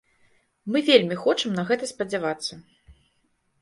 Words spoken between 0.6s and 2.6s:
Мы вельмі хочам на гэта спадзявацца.